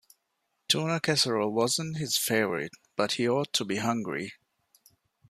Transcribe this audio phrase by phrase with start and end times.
[0.67, 4.33] Tuna Casserole wasn't his favorite, but he ought to be hungry